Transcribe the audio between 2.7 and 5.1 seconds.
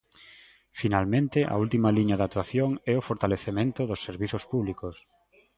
é o fortalecemento dos servizos públicos.